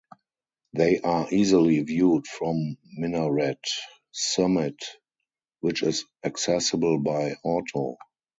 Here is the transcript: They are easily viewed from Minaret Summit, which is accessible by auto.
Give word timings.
They 0.73 0.99
are 0.99 1.31
easily 1.31 1.79
viewed 1.83 2.25
from 2.25 2.75
Minaret 2.97 3.59
Summit, 4.11 4.83
which 5.59 5.83
is 5.83 6.05
accessible 6.23 6.97
by 6.97 7.35
auto. 7.43 7.97